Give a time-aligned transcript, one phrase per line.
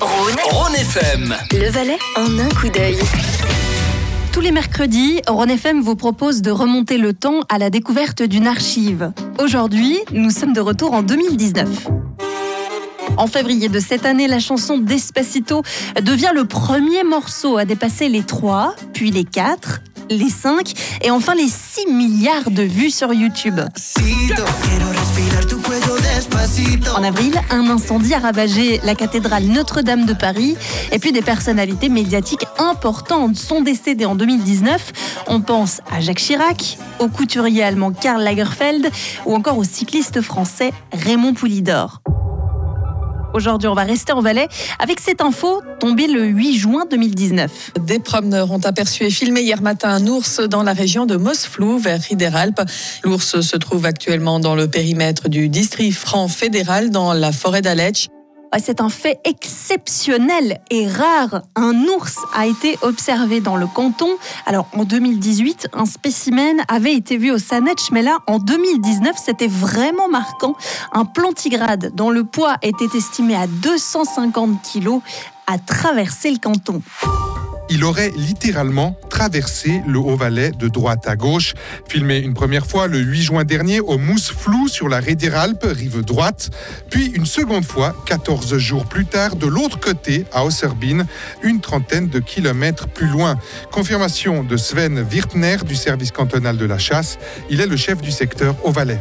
[0.00, 1.34] Rhône, Rhône FM.
[1.52, 2.98] Le Valais en un coup d'œil.
[4.32, 8.46] Tous les mercredis, Rhône FM vous propose de remonter le temps à la découverte d'une
[8.46, 9.12] archive.
[9.38, 11.88] Aujourd'hui, nous sommes de retour en 2019.
[13.16, 15.62] En février de cette année, la chanson Despacito
[16.02, 20.74] devient le premier morceau à dépasser les 3, puis les 4, les 5
[21.04, 23.60] et enfin les 6 milliards de vues sur YouTube.
[26.96, 30.56] En avril, un incendie a ravagé la cathédrale Notre-Dame de Paris
[30.90, 34.92] et puis des personnalités médiatiques importantes sont décédées en 2019.
[35.26, 38.90] On pense à Jacques Chirac, au couturier allemand Karl Lagerfeld
[39.26, 42.00] ou encore au cycliste français Raymond Poulidor.
[43.36, 47.72] Aujourd'hui, on va rester en Valais avec cette info tombée le 8 juin 2019.
[47.82, 51.76] Des promeneurs ont aperçu et filmé hier matin un ours dans la région de Mosflou,
[51.76, 52.62] vers Riederalp.
[53.04, 58.06] L'ours se trouve actuellement dans le périmètre du district franc fédéral dans la forêt d'Aletsch.
[58.58, 61.42] C'est un fait exceptionnel et rare.
[61.54, 64.08] Un ours a été observé dans le canton.
[64.46, 69.46] Alors en 2018, un spécimen avait été vu au Sanetch, mais là en 2019, c'était
[69.46, 70.56] vraiment marquant.
[70.92, 75.00] Un plantigrade dont le poids était estimé à 250 kg
[75.46, 76.82] a traversé le canton
[77.68, 81.54] il aurait littéralement traversé le Haut-Valais de droite à gauche.
[81.88, 85.66] Filmé une première fois le 8 juin dernier au Mousse Flou sur la Ré Alpes,
[85.68, 86.50] rive droite,
[86.90, 91.06] puis une seconde fois 14 jours plus tard de l'autre côté à Osserbin,
[91.42, 93.36] une trentaine de kilomètres plus loin.
[93.72, 97.18] Confirmation de Sven Wirtner du service cantonal de la chasse.
[97.50, 99.00] Il est le chef du secteur Haut-Valais.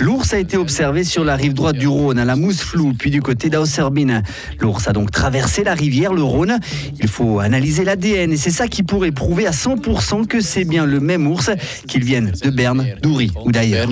[0.00, 3.10] L'ours a été observé sur la rive droite du Rhône, à la Mousse Flou, puis
[3.10, 4.22] du côté d'Ausserbin.
[4.60, 6.60] L'ours a donc traversé traverser la rivière, le Rhône.
[7.00, 10.86] Il faut analyser l'ADN et c'est ça qui pourrait prouver à 100% que c'est bien
[10.86, 11.50] le même ours,
[11.88, 13.88] qu'il vienne de Berne, d'Uri ou d'ailleurs.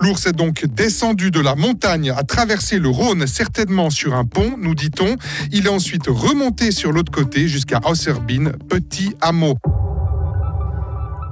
[0.00, 4.56] L'ours est donc descendu de la montagne, a traversé le Rhône certainement sur un pont,
[4.58, 5.16] nous dit-on.
[5.50, 9.56] Il est ensuite remonté sur l'autre côté jusqu'à Ausserbin, petit hameau.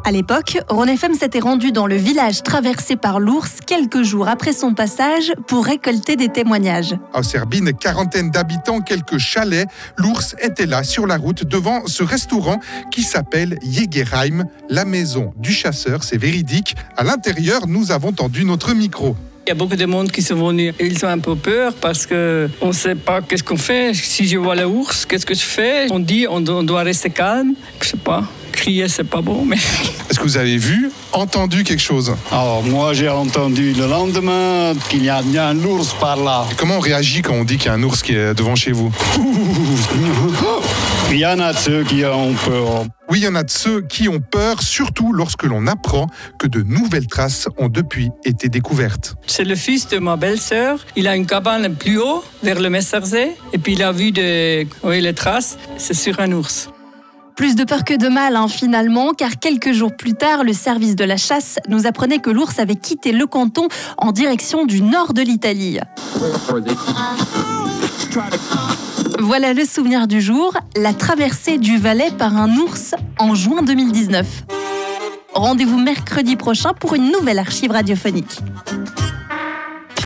[0.09, 4.55] À l'époque, Ron FM s'était rendu dans le village traversé par l'ours quelques jours après
[4.55, 6.97] son passage pour récolter des témoignages.
[7.13, 9.69] À Serbine, quarantaine d'habitants, quelques chalets.
[9.99, 12.59] L'ours était là sur la route devant ce restaurant
[12.91, 16.03] qui s'appelle Jägerheim, la maison du chasseur.
[16.03, 16.75] C'est véridique.
[16.97, 19.15] À l'intérieur, nous avons tendu notre micro.
[19.47, 20.73] Il y a beaucoup de monde qui sont venus.
[20.81, 23.93] Ils ont un peu peur parce que on ne sait pas qu'est-ce qu'on fait.
[23.93, 25.87] Si je vois l'ours, qu'est-ce que je fais?
[25.91, 27.53] On dit on doit rester calme.
[27.83, 28.25] Je sais pas
[28.59, 29.57] crier, c'est pas bon, mais.
[30.11, 35.05] Est-ce que vous avez vu, entendu quelque chose Alors, moi, j'ai entendu le lendemain qu'il
[35.05, 36.45] y a bien un ours par là.
[36.57, 38.73] comment on réagit quand on dit qu'il y a un ours qui est devant chez
[38.73, 38.93] vous
[41.11, 42.85] Il y en a de ceux qui ont peur.
[43.09, 46.09] Oui, il y en a de ceux qui ont peur, surtout lorsque l'on apprend
[46.39, 49.15] que de nouvelles traces ont depuis été découvertes.
[49.27, 50.85] C'est le fils de ma belle-sœur.
[50.97, 54.67] Il a une cabane plus haut, vers le Messerzé, et puis il a vu de...
[54.83, 55.57] oui, les traces.
[55.79, 56.69] C'est sur un ours.
[57.39, 60.97] Plus de peur que de mal, hein, finalement, car quelques jours plus tard, le service
[60.97, 65.15] de la chasse nous apprenait que l'ours avait quitté le canton en direction du nord
[65.15, 65.79] de l'Italie.
[69.21, 74.27] Voilà le souvenir du jour, la traversée du Valais par un ours en juin 2019.
[75.33, 78.41] Rendez-vous mercredi prochain pour une nouvelle archive radiophonique.